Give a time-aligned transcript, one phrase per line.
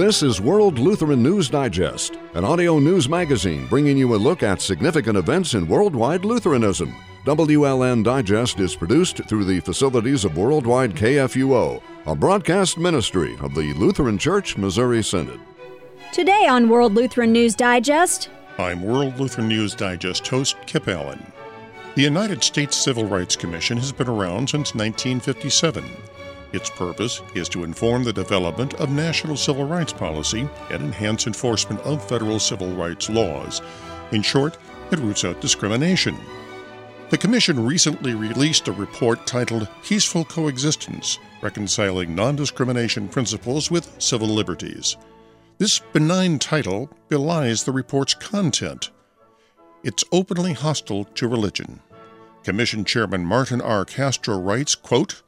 [0.00, 4.62] This is World Lutheran News Digest, an audio news magazine bringing you a look at
[4.62, 6.96] significant events in worldwide Lutheranism.
[7.26, 13.74] WLN Digest is produced through the facilities of Worldwide KFUO, a broadcast ministry of the
[13.74, 15.38] Lutheran Church Missouri Synod.
[16.14, 21.22] Today on World Lutheran News Digest, I'm World Lutheran News Digest host Kip Allen.
[21.94, 25.84] The United States Civil Rights Commission has been around since 1957.
[26.52, 31.80] Its purpose is to inform the development of national civil rights policy and enhance enforcement
[31.82, 33.62] of federal civil rights laws.
[34.12, 34.58] In short,
[34.90, 36.16] it roots out discrimination.
[37.10, 44.28] The Commission recently released a report titled Peaceful Coexistence Reconciling Non Discrimination Principles with Civil
[44.28, 44.96] Liberties.
[45.58, 48.90] This benign title belies the report's content.
[49.82, 51.80] It's openly hostile to religion.
[52.44, 53.84] Commission Chairman Martin R.
[53.84, 55.22] Castro writes, quote,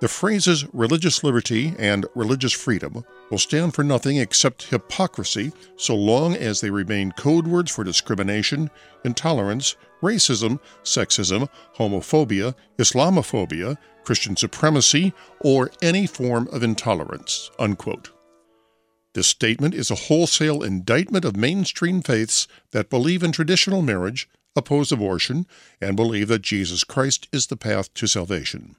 [0.00, 6.34] the phrases religious liberty and religious freedom will stand for nothing except hypocrisy so long
[6.34, 8.70] as they remain code words for discrimination,
[9.04, 17.50] intolerance, racism, sexism, homophobia, Islamophobia, Christian supremacy, or any form of intolerance.
[17.58, 18.10] Unquote.
[19.12, 24.92] This statement is a wholesale indictment of mainstream faiths that believe in traditional marriage, oppose
[24.92, 25.46] abortion,
[25.80, 28.76] and believe that Jesus Christ is the path to salvation.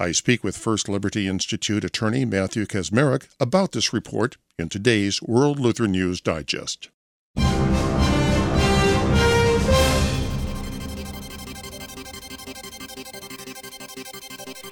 [0.00, 5.60] I speak with First Liberty Institute attorney Matthew Kacsmaryk about this report in today's World
[5.60, 6.88] Lutheran News Digest.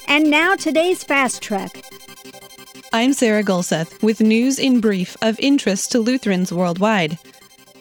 [0.08, 1.84] And now today's Fast Track.
[2.94, 7.18] I'm Sarah Golseth with news in brief of interest to Lutherans worldwide.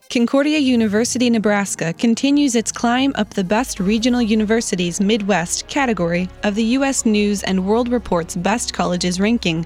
[0.09, 6.63] Concordia University, Nebraska continues its climb up the Best Regional Universities Midwest category of the
[6.63, 7.05] U.S.
[7.05, 9.65] News and World Report's Best Colleges ranking.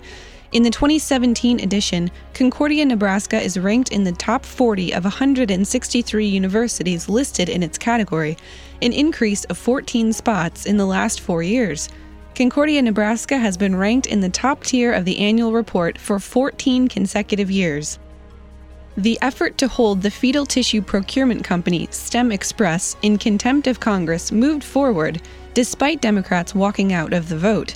[0.52, 7.08] In the 2017 edition, Concordia, Nebraska is ranked in the top 40 of 163 universities
[7.08, 8.35] listed in its category,
[8.81, 11.88] an increase of 14 spots in the last four years.
[12.34, 16.88] Concordia, Nebraska has been ranked in the top tier of the annual report for 14
[16.88, 18.00] consecutive years.
[18.97, 24.34] The effort to hold the fetal tissue procurement company, STEM Express, in contempt of Congress
[24.34, 25.22] moved forward,
[25.53, 27.75] despite Democrats walking out of the vote.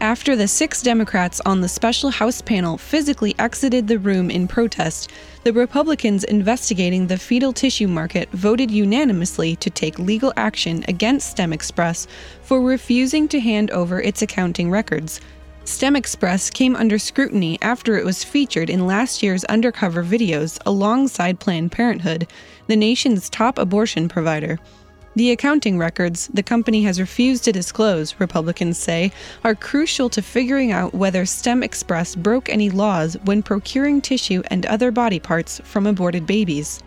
[0.00, 5.10] After the six Democrats on the special House panel physically exited the room in protest,
[5.42, 11.52] the Republicans investigating the fetal tissue market voted unanimously to take legal action against STEM
[11.52, 12.06] Express
[12.42, 15.20] for refusing to hand over its accounting records.
[15.64, 21.38] STEM Express came under scrutiny after it was featured in last year's undercover videos alongside
[21.38, 22.26] Planned Parenthood,
[22.66, 24.58] the nation's top abortion provider.
[25.14, 29.12] The accounting records the company has refused to disclose, Republicans say,
[29.44, 34.66] are crucial to figuring out whether STEM Express broke any laws when procuring tissue and
[34.66, 36.82] other body parts from aborted babies.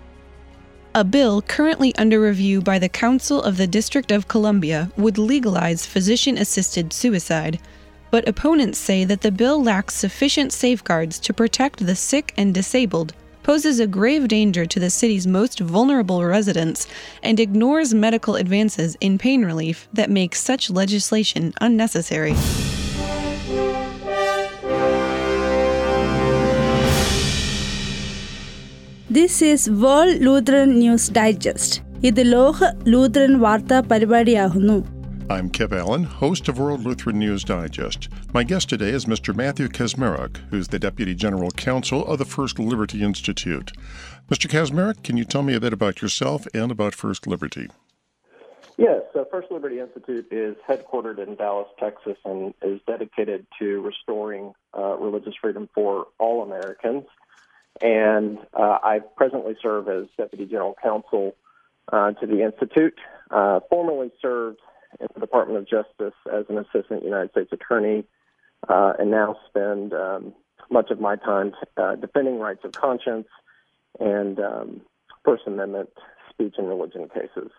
[0.96, 5.86] A bill currently under review by the Council of the District of Columbia would legalize
[5.86, 7.60] physician assisted suicide
[8.11, 13.13] but opponents say that the bill lacks sufficient safeguards to protect the sick and disabled,
[13.43, 16.87] poses a grave danger to the city's most vulnerable residents,
[17.23, 22.35] and ignores medical advances in pain relief that make such legislation unnecessary.
[29.09, 31.73] This is World Lutheran News Digest.
[32.03, 32.59] ഇത് ലോക
[32.93, 34.77] ലൂത്രൻ വാർത്താ പരിപാടിയാകുന്നു
[35.28, 38.10] I'm Kip Allen, host of World Lutheran News Digest.
[38.32, 39.36] My guest today is Mr.
[39.36, 43.72] Matthew Kacsmaryk, who's the Deputy General Counsel of the First Liberty Institute.
[44.30, 44.48] Mr.
[44.48, 47.70] Kacsmaryk, can you tell me a bit about yourself and about First Liberty?
[48.78, 54.54] Yes, so First Liberty Institute is headquartered in Dallas, Texas, and is dedicated to restoring
[54.78, 57.06] uh, religious freedom for all Americans.
[57.82, 61.36] And uh, I presently serve as Deputy General Counsel
[61.92, 63.00] uh, to the Institute.
[63.32, 64.60] Uh, formerly served
[65.00, 68.04] in the Department of Justice as an Assistant United States Attorney,
[68.68, 70.34] uh, and now spend um,
[70.70, 73.28] much of my time uh, defending rights of conscience
[74.00, 74.82] and um,
[75.24, 75.90] First Amendment
[76.30, 77.52] speech and religion cases.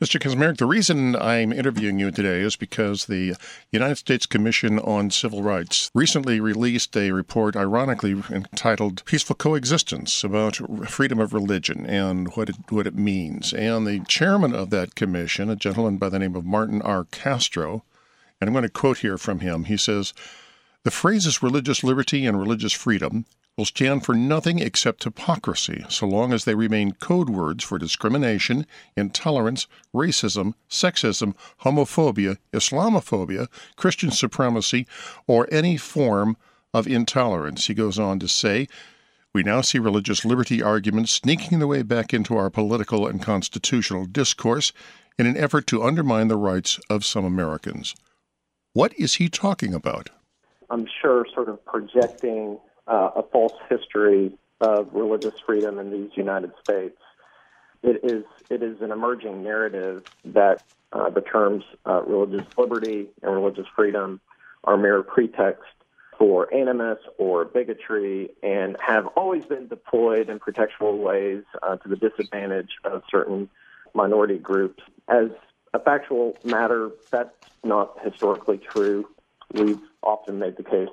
[0.00, 0.20] Mr.
[0.20, 3.34] Kacsmaryk, the reason I'm interviewing you today is because the
[3.72, 10.60] United States Commission on Civil Rights recently released a report, ironically entitled Peaceful Coexistence, about
[10.88, 13.52] freedom of religion and what it, what it means.
[13.52, 17.02] And the chairman of that commission, a gentleman by the name of Martin R.
[17.10, 17.82] Castro,
[18.40, 20.14] and I'm going to quote here from him, he says,
[20.84, 23.24] The phrases religious liberty and religious freedom
[23.58, 28.64] will stand for nothing except hypocrisy so long as they remain code words for discrimination,
[28.96, 34.86] intolerance, racism, sexism, homophobia, Islamophobia, Christian supremacy,
[35.26, 36.36] or any form
[36.72, 37.66] of intolerance.
[37.66, 38.68] He goes on to say,
[39.34, 44.06] we now see religious liberty arguments sneaking their way back into our political and constitutional
[44.06, 44.72] discourse
[45.18, 47.96] in an effort to undermine the rights of some Americans.
[48.72, 50.10] What is he talking about?
[50.70, 52.58] I'm sure sort of projecting
[52.88, 56.98] uh, a false history of religious freedom in these United States.
[57.82, 60.62] It is it is an emerging narrative that
[60.92, 64.20] uh, the terms uh, religious liberty and religious freedom
[64.64, 65.62] are mere pretext
[66.18, 71.94] for animus or bigotry and have always been deployed in pretextual ways uh, to the
[71.94, 73.48] disadvantage of certain
[73.94, 74.82] minority groups.
[75.06, 75.28] As
[75.72, 77.30] a factual matter, that's
[77.62, 79.08] not historically true.
[79.52, 80.88] We've often made the case.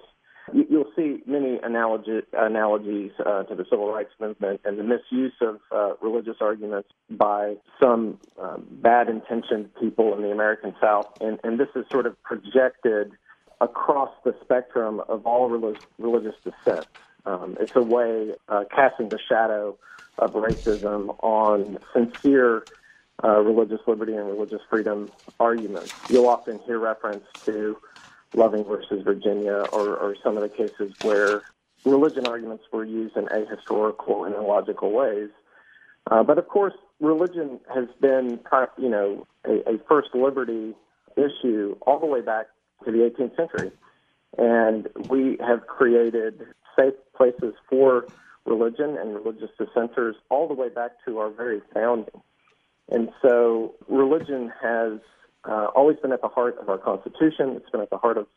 [0.54, 5.60] You'll see many analogy, analogies uh, to the civil rights movement and the misuse of
[5.72, 11.08] uh, religious arguments by some um, bad intentioned people in the American South.
[11.20, 13.14] And, and this is sort of projected
[13.60, 16.86] across the spectrum of all religious, religious dissent.
[17.26, 19.78] Um, it's a way uh, casting the shadow
[20.20, 22.66] of racism on sincere
[23.24, 25.10] uh, religious liberty and religious freedom
[25.40, 25.94] arguments.
[26.10, 27.78] You'll often hear reference to
[28.36, 31.42] Loving versus Virginia or, or some of the cases where
[31.86, 35.30] religion arguments were used in ahistorical and illogical ways.
[36.10, 38.40] Uh, but of course, religion has been,
[38.78, 40.74] you know, a, a first liberty
[41.16, 42.48] issue all the way back
[42.84, 43.72] to the 18th century.
[44.38, 46.42] And we have created
[46.78, 48.06] safe places for
[48.46, 52.22] religion and religious dissenters all the way back to our very founding.
[52.90, 55.00] And so religion has
[55.48, 57.50] uh, always been at the heart of our Constitution.
[57.56, 58.28] It's been at the heart of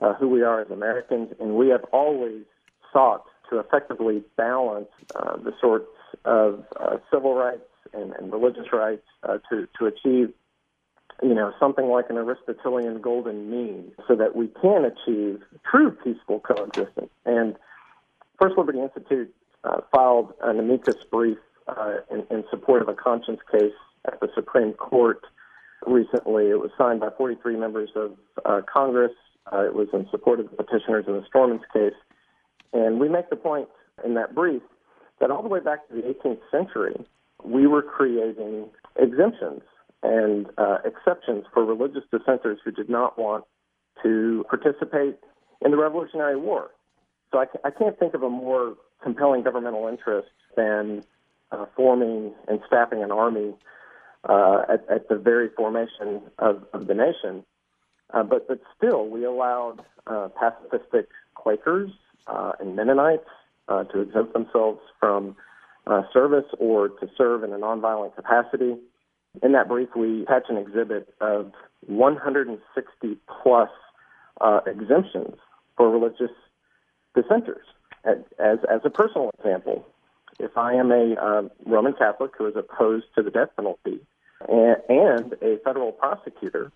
[0.00, 2.44] uh, who we are as Americans, and we have always
[2.92, 5.86] sought to effectively balance uh, the sorts
[6.24, 7.62] of uh, civil rights
[7.92, 10.32] and, and religious rights uh, to to achieve,
[11.22, 16.40] you know, something like an Aristotelian golden mean, so that we can achieve true peaceful
[16.40, 17.10] coexistence.
[17.24, 17.56] And
[18.40, 19.32] First Liberty Institute
[19.64, 21.38] uh, filed an amicus brief
[22.10, 23.72] in, in support of a conscience case
[24.04, 25.22] at the Supreme Court
[25.86, 26.48] recently.
[26.48, 28.12] It was signed by 43 members of
[28.44, 29.12] uh, Congress.
[29.52, 31.98] Uh, it was in support of the petitioners in the Stormans case.
[32.72, 33.68] And we make the point
[34.04, 34.62] in that brief
[35.20, 36.94] that all the way back to the 18th century,
[37.44, 39.62] we were creating exemptions
[40.02, 43.44] and uh, exceptions for religious dissenters who did not want
[44.02, 45.18] to participate
[45.64, 46.70] in the Revolutionary War.
[47.30, 51.04] So I, I can't think of a more compelling governmental interest than
[51.50, 53.54] uh, forming and staffing an army
[54.28, 57.44] uh, at, at, the very formation of, of the nation.
[58.12, 61.90] Uh, but, but still, we allowed uh, pacifistic Quakers
[62.26, 63.28] uh, and Mennonites
[63.68, 65.34] uh, to exempt themselves from
[65.86, 68.76] uh, service or to serve in a nonviolent capacity.
[69.42, 71.52] In that brief, we attach an exhibit of
[71.86, 73.70] 160 plus
[74.66, 75.36] exemptions
[75.76, 76.30] for religious
[77.14, 77.64] dissenters.
[78.04, 79.86] As, as a personal example,
[80.38, 84.00] if I am a Roman Catholic who is opposed to the death penalty
[84.48, 86.72] and, and a federal prosecutor,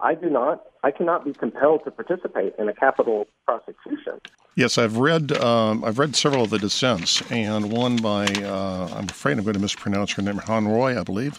[0.00, 4.20] I do not, I cannot be compelled to participate in a capital prosecution.
[4.54, 9.08] Yes, I've read, um, I've read several of the dissents, and one by, uh, I'm
[9.08, 11.38] afraid I'm going to mispronounce her name, Han Roy, I believe.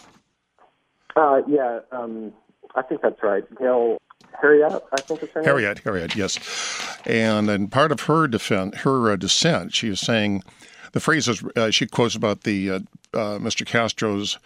[1.16, 2.32] Uh, yeah, um,
[2.74, 3.44] I think that's right.
[3.58, 3.98] Gail
[4.42, 5.48] Heriot, I think it's her name.
[5.48, 6.38] Heriot, Heriot, yes.
[7.04, 10.42] And and part of her defense, her uh, dissent, she is saying
[10.92, 12.74] the phrases uh, she quotes about the uh,
[13.14, 13.66] uh, Mr.
[13.66, 14.38] Castro's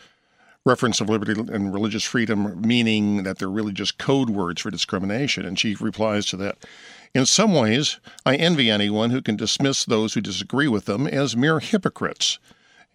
[0.64, 5.44] reference of liberty and religious freedom, meaning that they're really just code words for discrimination.
[5.44, 6.59] And she replies to that.
[7.14, 11.37] In some ways, I envy anyone who can dismiss those who disagree with them as
[11.37, 12.38] mere hypocrites.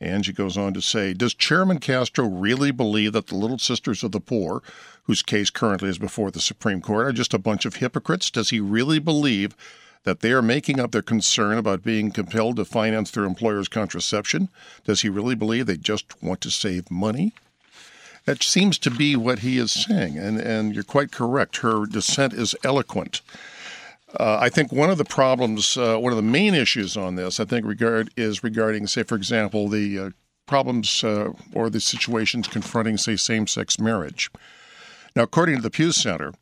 [0.01, 4.03] And she goes on to say, Does Chairman Castro really believe that the Little Sisters
[4.03, 4.63] of the Poor,
[5.03, 8.31] whose case currently is before the Supreme Court, are just a bunch of hypocrites?
[8.31, 9.55] Does he really believe
[10.05, 14.49] that they are making up their concern about being compelled to finance their employer's contraception?
[14.85, 17.33] Does he really believe they just want to save money?
[18.25, 21.57] That seems to be what he is saying, and, and you're quite correct.
[21.57, 23.21] Her dissent is eloquent.
[24.19, 27.39] Uh, I think one of the problems, uh, one of the main issues on this,
[27.39, 30.09] I think, regard is regarding, say, for example, the uh,
[30.47, 34.31] problems uh, or the situations confronting, say, same-sex marriage.
[35.15, 36.33] Now, according to the Pew Center,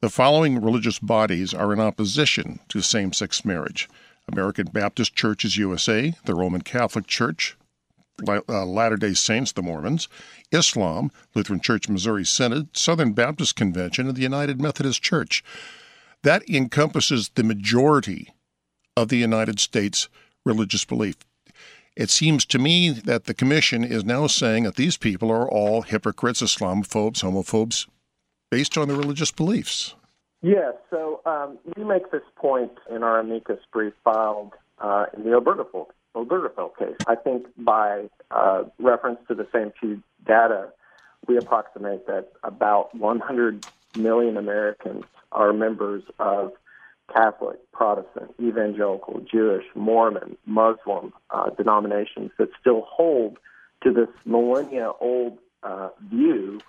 [0.00, 3.88] the following religious bodies are in opposition to same sex marriage
[4.28, 7.56] American Baptist Churches USA, the Roman Catholic Church,
[8.28, 10.08] uh, Latter day Saints, the Mormons,
[10.50, 15.44] Islam, Lutheran Church Missouri Synod, Southern Baptist Convention, and the United Methodist Church.
[16.22, 18.32] That encompasses the majority
[18.96, 20.08] of the United States
[20.44, 21.16] religious belief.
[21.96, 25.82] It seems to me that the Commission is now saying that these people are all
[25.82, 27.86] hypocrites, Islamophobes, homophobes,
[28.50, 29.94] based on their religious beliefs.
[30.42, 35.30] Yes, so um, we make this point in our amicus brief filed uh, in the
[35.30, 36.96] Obergefell, Obergefell case.
[37.06, 40.70] I think by uh, reference to the same Pew data,
[41.28, 46.52] we approximate that about 100 million Americans are members of
[47.14, 53.38] Catholic, Protestant, evangelical, Jewish, Mormon, Muslim uh, denominations that still hold
[53.82, 56.60] to this millennia old uh, view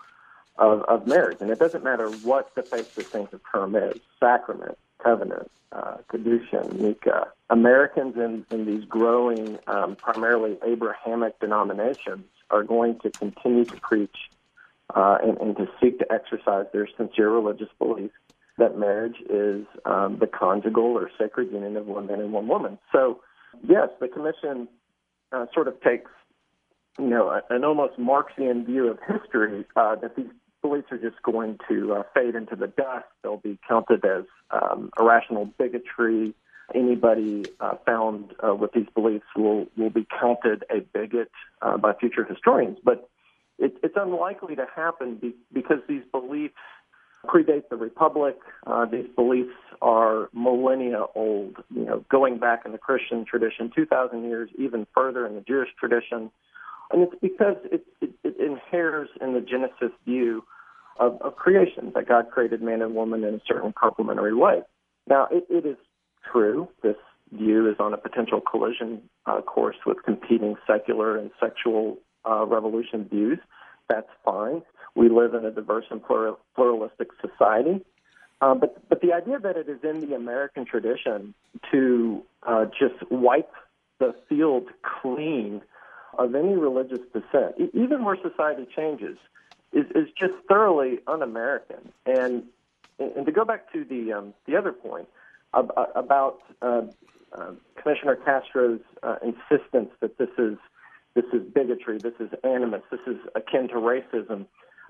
[0.57, 1.37] of, of marriage.
[1.41, 7.27] And it doesn't matter what the faith distinctive term is sacrament, covenant, uh, Kiddushin, Nikah.
[7.49, 14.17] Americans in, in these growing, um, primarily Abrahamic denominations are going to continue to preach
[14.95, 18.11] uh, and, and to seek to exercise their sincere religious belief
[18.57, 22.77] that marriage is um, the conjugal or sacred union of one man and one woman.
[22.91, 23.21] So,
[23.63, 24.67] yes, the commission
[25.31, 26.11] uh, sort of takes,
[26.97, 30.31] you know, an almost Marxian view of history uh, that these
[30.67, 33.05] beliefs are just going to uh, fade into the dust.
[33.23, 36.33] They'll be counted as um, irrational bigotry.
[36.75, 41.31] Anybody uh, found uh, with these beliefs will will be counted a bigot
[41.61, 42.77] uh, by future historians.
[42.83, 43.09] But
[43.57, 46.55] it, it's unlikely to happen be, because these beliefs
[47.25, 48.37] predate the republic.
[48.65, 54.23] Uh, these beliefs are millennia old, you know, going back in the Christian tradition, 2,000
[54.23, 56.31] years, even further in the Jewish tradition.
[56.91, 60.43] And it's because it, it, it inheres in the Genesis view
[60.99, 64.61] of, of creation, that God created man and woman in a certain complementary way.
[65.07, 65.77] Now, it, it is
[66.31, 66.95] true, this
[67.33, 71.97] view is on a potential collision uh, course with competing secular and sexual
[72.29, 73.39] uh, revolution views.
[73.89, 74.61] That's fine.
[74.95, 77.85] We live in a diverse and plural, pluralistic society.
[78.39, 81.33] Uh, but but the idea that it is in the American tradition
[81.71, 83.51] to uh, just wipe
[83.99, 84.67] the field
[85.01, 85.61] clean
[86.17, 89.17] of any religious dissent, even where society changes,
[89.73, 91.91] is, is just thoroughly un-American.
[92.05, 92.43] And
[92.99, 95.07] and to go back to the um, the other point
[95.53, 96.81] about uh,
[97.33, 100.57] uh, Commissioner Castro's uh, insistence that this is
[101.15, 104.45] this is bigotry, this is animus, this is akin to racism.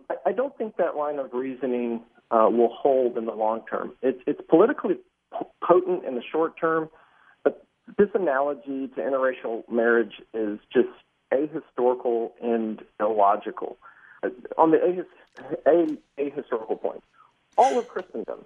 [0.10, 3.94] I, I don't think that line of reasoning uh, will hold in the long term.
[4.02, 4.98] It's, it's politically
[5.64, 6.90] potent in the short term,
[7.44, 7.66] but
[7.98, 10.90] this analogy to interracial marriage is just
[11.34, 13.78] ahistorical and illogical.
[14.24, 17.04] Uh, on the ahis- ahistorical point,
[17.58, 18.46] all of Christendom,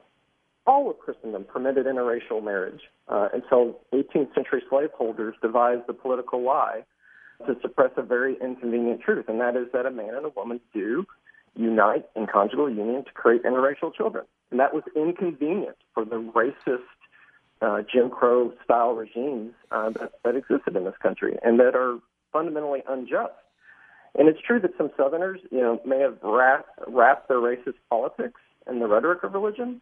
[0.66, 6.84] all of Christendom permitted interracial marriage uh, until 18th century slaveholders devised the political lie
[7.48, 10.60] to suppress a very inconvenient truth, and that is that a man and a woman
[10.74, 11.06] do
[11.56, 14.26] unite in conjugal union to create interracial children.
[14.52, 16.84] And that was inconvenient for the racist
[17.62, 22.00] uh, Jim Crow style regimes uh, that, that existed in this country and that are
[22.34, 23.34] fundamentally unjust.
[24.18, 28.42] And it's true that some Southerners, you know, may have wrapped, wrapped their racist politics
[28.70, 29.82] in the rhetoric of religion,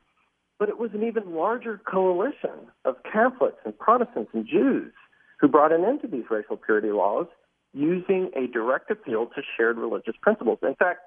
[0.60, 4.94] but it was an even larger coalition of Catholics and Protestants and Jews
[5.40, 7.28] who brought an end to these racial purity laws
[7.74, 10.60] using a direct appeal to shared religious principles.
[10.62, 11.00] In fact,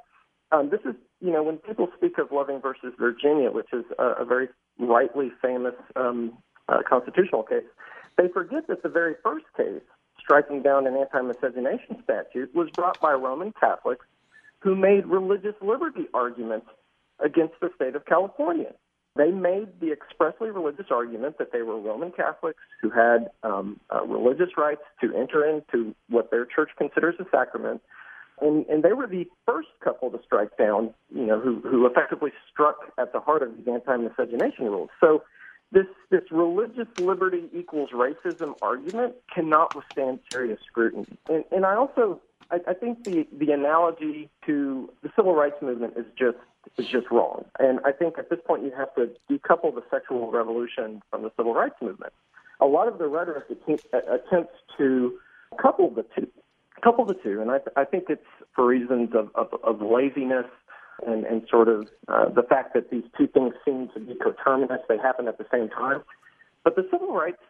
[0.52, 4.22] um, this is, you know, when people speak of Loving versus Virginia, which is a,
[4.22, 4.48] a very
[4.78, 6.32] rightly famous um,
[6.68, 7.64] uh, constitutional case,
[8.16, 9.82] they forget that the very first case
[10.22, 14.06] striking down an anti-miscegenation statute was brought by Roman Catholics
[14.60, 16.66] who made religious liberty arguments
[17.18, 18.72] against the state of California.
[19.16, 24.04] They made the expressly religious argument that they were Roman Catholics who had um, uh,
[24.06, 27.82] religious rights to enter into what their church considers a sacrament,
[28.40, 32.30] and, and they were the first couple to strike down, you know, who, who effectively
[32.50, 34.88] struck at the heart of these anti-miscegenation rules.
[34.98, 35.22] So
[35.72, 41.06] this this religious liberty equals racism argument cannot withstand serious scrutiny.
[41.28, 45.94] And, and I also I, I think the the analogy to the civil rights movement
[45.96, 46.36] is just
[46.78, 47.44] is just wrong.
[47.58, 51.32] And I think at this point you have to decouple the sexual revolution from the
[51.36, 52.12] civil rights movement.
[52.60, 55.18] A lot of the rhetoric attempts to
[55.60, 56.28] couple the two,
[56.82, 58.22] couple the two, and I, I think it's
[58.54, 60.46] for reasons of, of, of laziness
[61.06, 64.80] and, and sort of uh, the fact that these two things seem to be coterminous.
[64.88, 66.02] They happen at the same time.
[66.64, 67.42] But the civil rights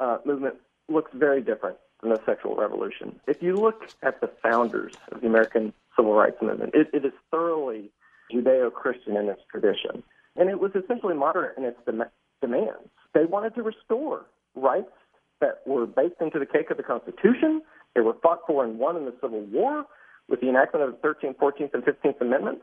[0.00, 0.56] uh, movement
[0.88, 3.20] looks very different than the sexual revolution.
[3.26, 7.12] If you look at the founders of the American civil rights movement, it, it is
[7.30, 7.90] thoroughly
[8.32, 10.02] Judeo Christian in its tradition.
[10.36, 12.04] And it was essentially moderate in its dem-
[12.40, 12.88] demands.
[13.14, 14.92] They wanted to restore rights
[15.40, 17.62] that were baked into the cake of the Constitution.
[17.94, 19.84] They were fought for and won in the Civil War
[20.30, 22.62] with the enactment of the 13th, 14th, and 15th Amendments.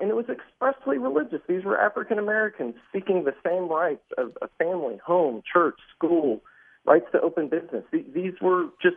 [0.00, 1.40] And it was expressly religious.
[1.46, 6.40] These were African Americans seeking the same rights of a family, home, church, school,
[6.86, 7.84] rights to open business.
[7.92, 8.96] These were just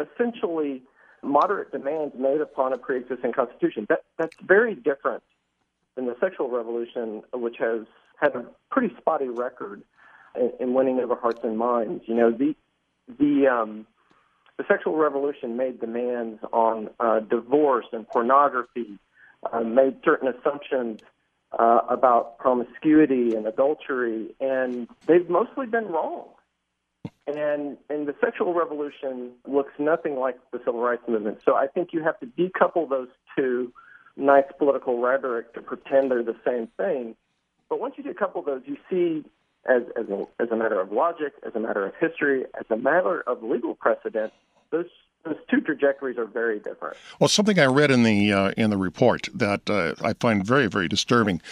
[0.00, 0.82] essentially
[1.22, 3.86] moderate demands made upon a pre-existing constitution.
[3.90, 5.22] That, that's very different
[5.94, 7.82] than the sexual revolution, which has
[8.18, 9.82] had a pretty spotty record
[10.34, 12.04] in, in winning over hearts and minds.
[12.06, 12.54] You know, the
[13.18, 13.86] the um,
[14.60, 18.98] the sexual revolution made demands on uh, divorce and pornography,
[19.50, 21.00] uh, made certain assumptions
[21.58, 26.26] uh, about promiscuity and adultery, and they've mostly been wrong.
[27.26, 31.38] And and the sexual revolution looks nothing like the civil rights movement.
[31.42, 33.72] So I think you have to decouple those two
[34.14, 37.16] nice political rhetoric to pretend they're the same thing.
[37.70, 39.24] But once you decouple those, you see
[39.68, 42.76] as as a, as a matter of logic, as a matter of history, as a
[42.76, 44.32] matter of legal precedent,
[44.70, 44.86] those
[45.24, 46.96] those two trajectories are very different.
[47.20, 50.66] Well, something I read in the uh, in the report that uh, I find very
[50.66, 51.42] very disturbing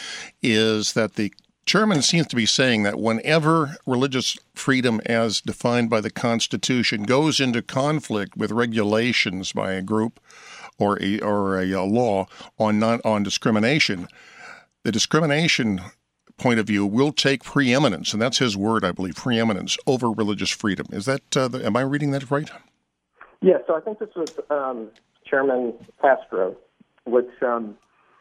[0.42, 1.32] is that the
[1.66, 7.40] chairman seems to be saying that whenever religious freedom, as defined by the Constitution, goes
[7.40, 10.18] into conflict with regulations by a group
[10.78, 12.26] or a or a, a law
[12.58, 14.08] on non on discrimination,
[14.82, 15.82] the discrimination
[16.38, 20.50] point of view will take preeminence, and that's his word, I believe, preeminence over religious
[20.50, 20.86] freedom.
[20.92, 22.50] Is that uh, the, am I reading that right?
[23.40, 24.88] Yeah, so I think this was um,
[25.24, 26.56] Chairman Castro,
[27.04, 27.76] which um,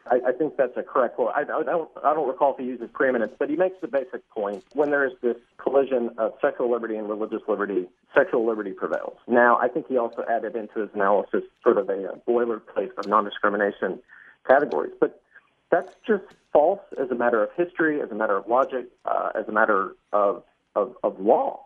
[0.06, 1.32] I, I, think that's a correct quote.
[1.34, 4.28] I, I, don't, I don't recall if he uses preeminence, but he makes the basic
[4.30, 4.64] point.
[4.74, 9.16] When there is this collision of sexual liberty and religious liberty, sexual liberty prevails.
[9.26, 13.06] Now, I think he also added into his analysis sort of a, a boilerplate of
[13.06, 14.00] non-discrimination
[14.46, 15.20] categories, but
[15.70, 19.46] that's just false as a matter of history, as a matter of logic, uh, as
[19.48, 20.42] a matter of,
[20.74, 21.64] of, of law.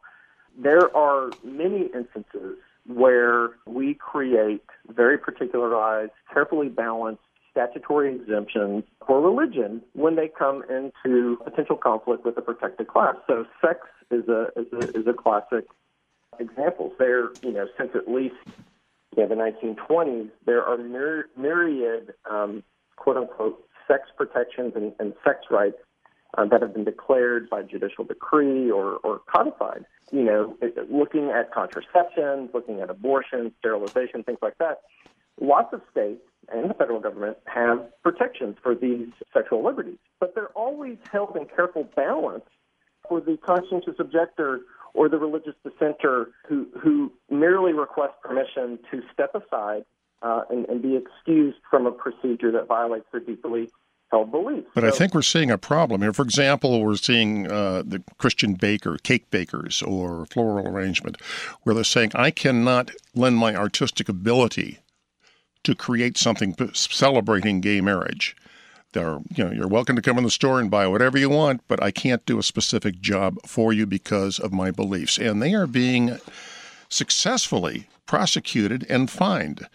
[0.58, 9.82] There are many instances where we create very particularized, carefully balanced statutory exemptions for religion
[9.92, 13.14] when they come into potential conflict with a protected class.
[13.26, 13.80] So sex
[14.10, 15.66] is a is a, is a classic
[16.38, 16.92] example.
[16.98, 18.34] There, you know, since at least
[19.16, 22.62] yeah, the 1920s, there are myri- myriad um,
[22.96, 25.76] quote unquote sex protections and, and sex rights
[26.38, 29.84] uh, that have been declared by judicial decree or, or codified.
[30.10, 30.56] You know,
[30.90, 34.82] looking at contraception, looking at abortion, sterilization, things like that.
[35.40, 40.48] Lots of states and the federal government have protections for these sexual liberties, but they're
[40.48, 42.44] always held in careful balance
[43.08, 44.60] for the conscientious objector
[44.94, 49.84] or the religious dissenter who, who merely requests permission to step aside
[50.22, 53.70] uh, and, and be excused from a procedure that violates their deeply
[54.10, 54.68] held beliefs.
[54.74, 56.12] But so, I think we're seeing a problem here.
[56.12, 61.20] For example, we're seeing uh, the Christian baker, cake bakers, or floral arrangement,
[61.62, 64.78] where they're saying, I cannot lend my artistic ability
[65.64, 68.36] to create something celebrating gay marriage.
[68.92, 71.62] They're, you know, you're welcome to come in the store and buy whatever you want,
[71.66, 75.16] but I can't do a specific job for you because of my beliefs.
[75.16, 76.18] And they are being
[76.90, 79.66] successfully prosecuted and fined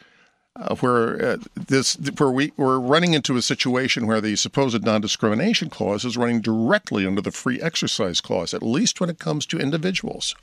[0.60, 5.70] uh, where uh, this where we we're running into a situation where the supposed non-discrimination
[5.70, 9.60] clause is running directly under the free exercise clause, at least when it comes to
[9.60, 10.36] individuals.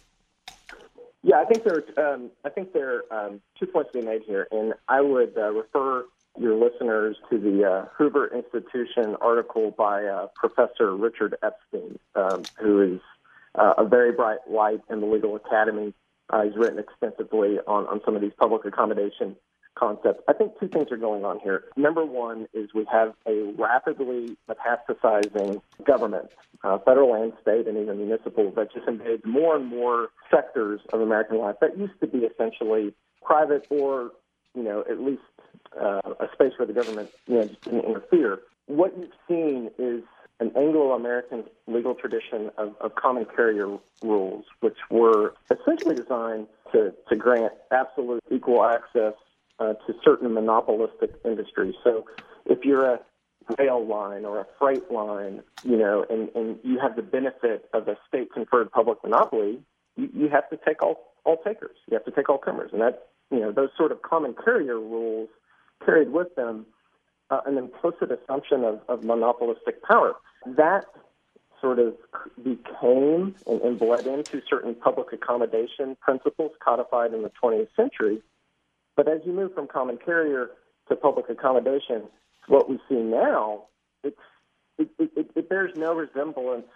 [1.23, 4.23] Yeah, I think there um, I think there are um, two points to be made
[4.23, 6.05] here, and I would uh, refer
[6.39, 12.95] your listeners to the uh, Hoover Institution article by uh, Professor Richard Epstein, um, who
[12.95, 13.01] is
[13.55, 15.95] uh, a very bright light in the legal academy.
[16.43, 19.37] he's written extensively on, on some of these public accommodation
[19.75, 20.23] concept.
[20.29, 21.65] I think two things are going on here.
[21.77, 26.31] Number one is we have a rapidly metastasizing government,
[26.63, 31.01] uh, federal and state, and even municipal, that just invades more and more sectors of
[31.01, 34.13] American life that used to be essentially private or,
[34.55, 35.23] you know, at least
[35.81, 38.41] uh, a space where the government, you know, just didn't interfere.
[38.67, 40.03] What you've seen is
[40.41, 47.17] an Anglo-American legal tradition of, of common carrier rules, which were essentially designed to, to
[47.17, 49.15] grant absolute equal access
[49.59, 51.75] uh, to certain monopolistic industries.
[51.83, 52.07] So
[52.47, 53.01] if you're a
[53.59, 57.89] rail line or a freight line, you know, and, and you have the benefit of
[57.89, 59.61] a state conferred public monopoly,
[59.97, 61.77] you, you have to take all, all takers.
[61.91, 62.71] You have to take all comers.
[62.73, 65.29] And that, you know, those sort of common carrier rules
[65.85, 66.67] carried with them
[67.31, 70.15] uh, an implicit assumption of, of monopolistic power.
[70.47, 70.85] That
[71.61, 71.95] sort of
[72.43, 78.23] became and, and bled into certain public accommodation principles codified in the 20th century
[78.97, 80.51] but as you move from common carrier
[80.89, 82.03] to public accommodation,
[82.49, 83.65] what we see now,
[84.03, 84.17] it's,
[84.79, 86.67] it, it, it bears no resemblance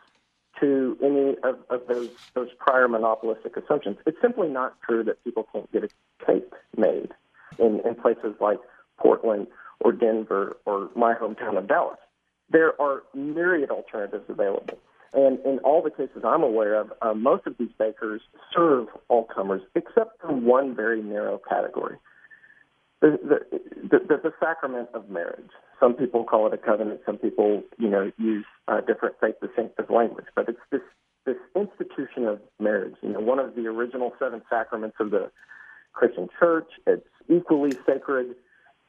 [0.61, 3.97] to any of, of those those prior monopolistic assumptions.
[4.07, 5.89] It's simply not true that people can't get a
[6.25, 7.11] cake made
[7.59, 8.59] in, in places like
[8.99, 9.47] Portland
[9.81, 11.99] or Denver or my hometown of Dallas.
[12.51, 14.79] There are myriad alternatives available.
[15.13, 18.21] And in all the cases I'm aware of, uh, most of these bakers
[18.55, 21.97] serve all comers except for one very narrow category.
[23.01, 25.51] The, the, the, the sacrament of marriage.
[25.81, 27.01] Some people call it a covenant.
[27.07, 30.27] Some people, you know, use uh, different faith distinctive language.
[30.35, 30.81] But it's this
[31.25, 32.95] this institution of marriage.
[33.03, 35.31] You know, one of the original seven sacraments of the
[35.93, 36.69] Christian Church.
[36.87, 38.35] It's equally sacred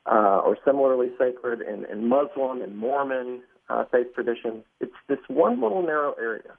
[0.06, 4.64] uh, or similarly sacred in, in Muslim and Mormon uh, faith traditions.
[4.80, 6.54] It's this one little narrow area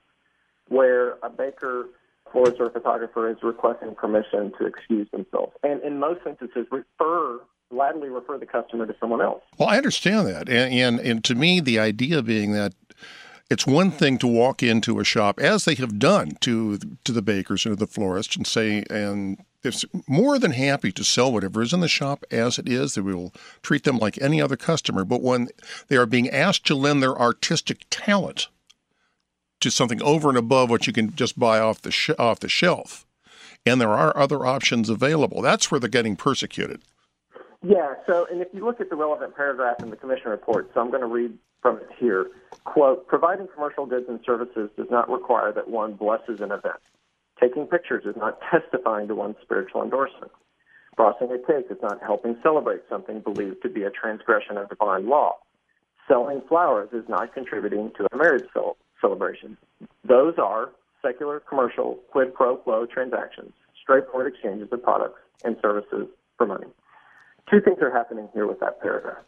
[0.68, 1.86] where a baker,
[2.35, 7.40] or photographer is requesting permission to excuse themselves, and in most instances refer
[7.71, 9.43] gladly refer the customer to someone else.
[9.57, 12.75] Well, I understand that, and, and and to me, the idea being that
[13.51, 17.23] it's one thing to walk into a shop, as they have done to to the
[17.23, 19.73] bakers and to the florists, and say, and they're
[20.09, 22.95] more than happy to sell whatever is in the shop as it is.
[22.95, 25.05] They will treat them like any other customer.
[25.05, 25.49] But when
[25.88, 28.49] they are being asked to lend their artistic talent
[29.61, 32.49] to something over and above what you can just buy off the sh- off the
[32.49, 33.07] shelf,
[33.64, 36.83] and there are other options available, that's where they're getting persecuted.
[37.62, 37.94] Yeah.
[38.07, 40.90] So, and if you look at the relevant paragraph in the commission report, so I'm
[40.90, 42.29] going to read from it here.
[42.64, 46.81] Quote: Providing commercial goods and services does not require that one blesses an event.
[47.40, 50.33] Taking pictures is not testifying to one's spiritual endorsement.
[50.96, 55.09] Crossing a cake is not helping celebrate something believed to be a transgression of divine
[55.09, 55.37] law.
[56.07, 58.44] Selling flowers is not contributing to a marriage
[59.00, 59.56] celebration.
[60.04, 60.70] Those are
[61.02, 66.66] secular, commercial, quid pro quo transactions, straightforward exchanges of products and services for money.
[67.50, 69.24] Two things are happening here with that paragraph.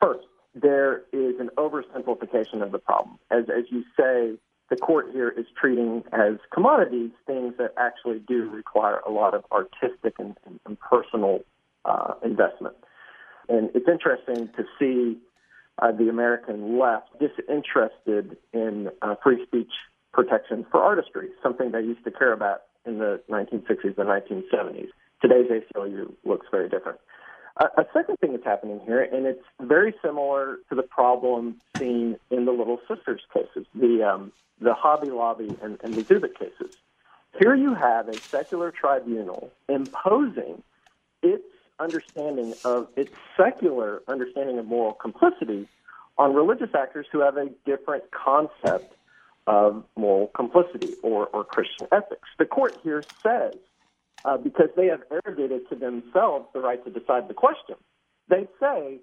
[0.00, 3.18] First, there is an oversimplification of the problem.
[3.30, 8.48] As, as you say, the court here is treating as commodities things that actually do
[8.50, 11.40] require a lot of artistic and, and, and personal
[11.84, 12.74] uh, investment.
[13.48, 15.18] And it's interesting to see
[15.80, 19.70] uh, the American left disinterested in uh, free speech
[20.12, 24.88] protections for artistry, something they used to care about in the 1960s and 1970s.
[25.20, 26.98] Today's ACLU looks very different.
[27.56, 32.16] Uh, a second thing that's happening here, and it's very similar to the problem seen
[32.30, 36.76] in the Little Sisters cases, the um, the Hobby Lobby and, and the Zubik cases.
[37.38, 40.62] Here you have a secular tribunal imposing
[41.22, 41.44] its
[41.82, 45.68] understanding of its secular understanding of moral complicity
[46.18, 48.94] on religious actors who have a different concept
[49.46, 52.28] of moral complicity or, or Christian ethics.
[52.38, 53.54] The court here says,
[54.24, 57.74] uh, because they have arrogated to themselves the right to decide the question,
[58.28, 59.00] they say,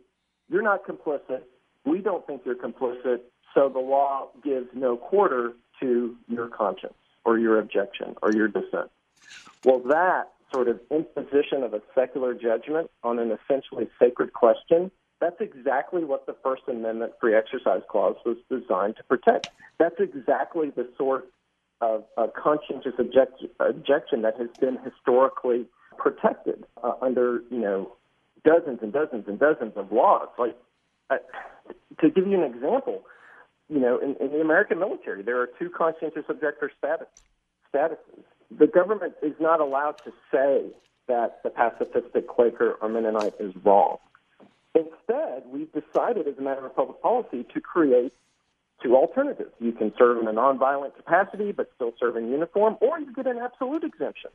[0.50, 1.42] You're not complicit.
[1.86, 3.20] We don't think you're complicit.
[3.54, 6.94] So the law gives no quarter to your conscience
[7.26, 8.92] or your objection or your dissent.
[9.66, 15.40] Well, that sort of imposition of a secular judgment on an essentially sacred question, that's
[15.40, 19.50] exactly what the First Amendment free exercise clause was designed to protect.
[19.78, 21.28] That's exactly the sort
[21.82, 25.66] of, of conscientious object, objection that has been historically
[25.98, 27.94] protected uh, under, you know,
[28.46, 30.30] dozens and dozens and dozens of laws.
[30.38, 30.58] Like,
[31.10, 31.18] uh,
[32.00, 33.04] to give you an example,
[33.68, 37.08] you know, in, in the American military, there are two conscientious objector status,
[37.74, 38.24] statuses.
[38.58, 40.66] The government is not allowed to say
[41.08, 43.98] that the pacifistic Quaker or Mennonite is wrong.
[44.76, 48.14] Instead, we've decided as a matter of public policy to create
[48.82, 49.52] two alternatives.
[49.60, 53.28] You can serve in a nonviolent capacity but still serve in uniform, or you get
[53.28, 54.32] an absolute exemption.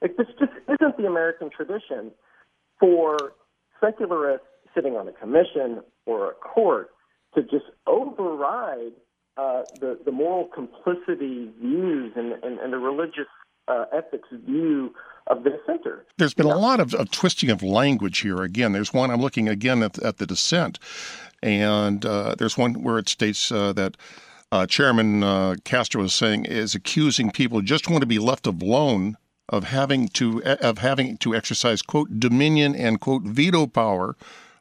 [0.00, 2.12] Like this just isn't the American tradition
[2.78, 3.34] for
[3.80, 6.90] secularists sitting on a commission or a court
[7.34, 8.92] to just override
[9.38, 13.28] uh, the, the moral complicity views and, and, and the religious
[13.68, 14.92] uh, ethics view
[15.28, 16.04] of the dissenter.
[16.16, 18.42] There's been a lot of, of, twisting of language here.
[18.42, 20.78] Again, there's one I'm looking again at, at the dissent,
[21.42, 23.96] and uh, there's one where it states uh, that.
[24.50, 28.46] Uh, Chairman uh, Castro is saying is accusing people who just want to be left
[28.46, 29.18] alone
[29.50, 34.16] of having to of having to exercise quote dominion and quote veto power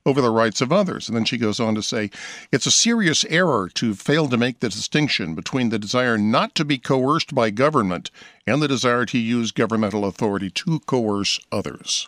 [0.08, 1.08] over the rights of others.
[1.08, 2.10] And then she goes on to say,
[2.52, 6.66] it's a serious error to fail to make the distinction between the desire not to
[6.66, 8.10] be coerced by government
[8.48, 12.08] and the desire to use governmental authority to coerce others.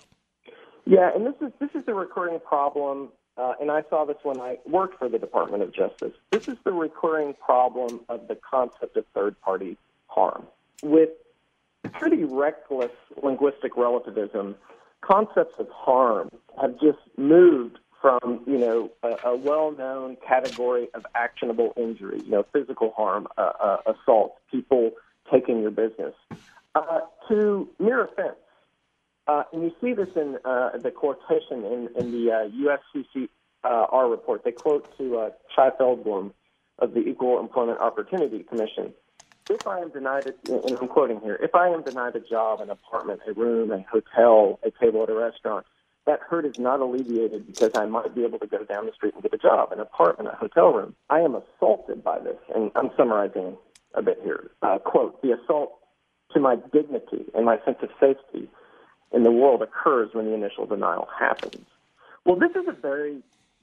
[0.86, 4.40] Yeah, and this is this is the recurring problem, uh, and I saw this when
[4.40, 6.14] I worked for the Department of Justice.
[6.32, 10.48] This is the recurring problem of the concept of third party harm.
[10.82, 11.10] With
[11.92, 14.56] pretty reckless linguistic relativism,
[15.02, 21.74] concepts of harm have just moved from you know a, a well-known category of actionable
[21.78, 24.92] injury, you know, physical harm, uh, uh, assault, people
[25.32, 26.14] taking your business,
[26.76, 28.36] uh, to mere offense.
[29.28, 33.20] Uh, and you see this in uh, the quotation in, in the uh,
[33.64, 34.44] USCCR report.
[34.44, 36.32] They quote to uh, Chai Feldblum
[36.80, 38.92] of the Equal Employment Opportunity Commission.
[39.48, 42.62] If I am denied, a, and I'm quoting here, if I am denied a job,
[42.62, 45.66] an apartment, a room, a hotel, a table at a restaurant,
[46.10, 49.14] that hurt is not alleviated because I might be able to go down the street
[49.14, 50.96] and get a job, an apartment, a hotel room.
[51.08, 53.56] I am assaulted by this, and I'm summarizing
[53.94, 54.50] a bit here.
[54.64, 55.74] Uh, quote, the assault
[56.34, 58.50] to my dignity and my sense of safety
[59.12, 61.66] in the world occurs when the initial denial happens.
[62.26, 63.20] Well, this is a very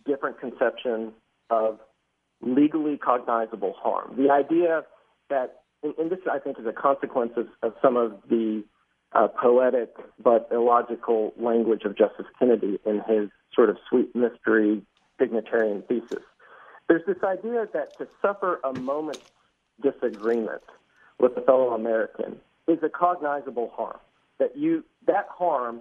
[0.06, 1.14] different conception
[1.50, 1.80] of
[2.42, 4.14] legally cognizable harm.
[4.16, 4.84] The idea
[5.30, 8.62] that, and this I think is a consequence of, of some of the
[9.12, 14.82] uh, poetic but illogical language of Justice Kennedy in his sort of sweet mystery
[15.20, 16.24] dignitarian thesis.
[16.88, 19.32] There's this idea that to suffer a moment's
[19.82, 20.62] disagreement
[21.18, 22.38] with a fellow American
[22.68, 23.98] is a cognizable harm.
[24.38, 25.80] That you that harm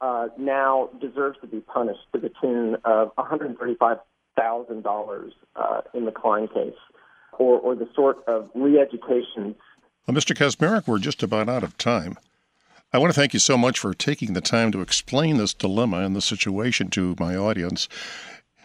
[0.00, 6.48] uh, now deserves to be punished to the tune of $135,000 uh, in the Klein
[6.48, 6.74] case,
[7.38, 9.54] or, or the sort of re-education.
[10.06, 10.36] Well, Mr.
[10.36, 12.18] Kacsmaryk, we're just about out of time.
[12.94, 16.00] I want to thank you so much for taking the time to explain this dilemma
[16.00, 17.88] and the situation to my audience.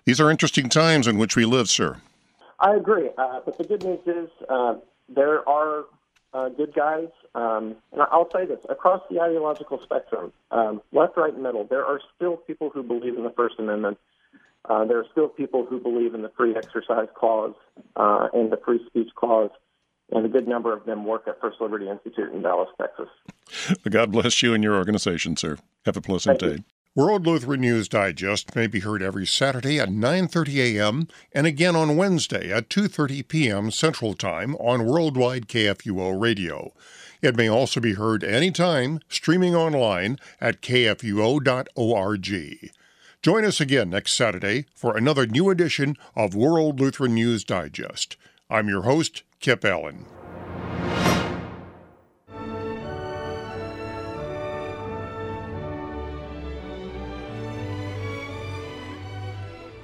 [0.03, 2.01] These are interesting times in which we live, sir.
[2.59, 4.75] I agree, uh, but the good news is uh,
[5.07, 5.85] there are
[6.33, 7.07] uh, good guys.
[7.35, 11.85] Um, and I'll say this across the ideological spectrum, um, left, right, and middle, there
[11.85, 13.97] are still people who believe in the First Amendment.
[14.65, 17.55] Uh, there are still people who believe in the free exercise clause
[17.95, 19.51] uh, and the free speech clause,
[20.11, 23.07] and a good number of them work at First Liberty Institute in Dallas, Texas.
[23.89, 25.57] God bless you and your organization, sir.
[25.85, 26.57] Have a pleasant Thank day.
[26.59, 26.63] You.
[26.97, 31.07] World Lutheran News Digest may be heard every Saturday at 9:30 a.m.
[31.31, 33.69] and again on Wednesday at 2:30 p.m.
[33.69, 36.73] Central Time on Worldwide KFUO Radio.
[37.21, 42.25] It may also be heard anytime streaming online at kfuo.org.
[43.21, 48.17] Join us again next Saturday for another new edition of World Lutheran News Digest.
[48.49, 50.05] I'm your host, Kip Allen.